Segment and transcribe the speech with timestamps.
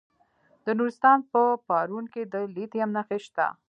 [0.65, 3.45] د نورستان په پارون کې د لیتیم نښې شته.